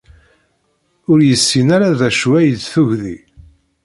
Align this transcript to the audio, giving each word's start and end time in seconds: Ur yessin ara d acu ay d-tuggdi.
Ur 1.11 1.19
yessin 1.27 1.67
ara 1.75 1.99
d 1.99 2.01
acu 2.07 2.29
ay 2.39 2.49
d-tuggdi. 2.55 3.17